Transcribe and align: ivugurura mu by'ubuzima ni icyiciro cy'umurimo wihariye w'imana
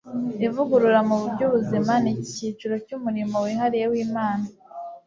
ivugurura 0.47 0.99
mu 1.07 1.17
by'ubuzima 1.33 1.93
ni 2.03 2.11
icyiciro 2.23 2.75
cy'umurimo 2.85 3.35
wihariye 3.45 3.85
w'imana 3.91 4.45